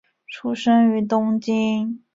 [0.25, 2.01] 出生于东京。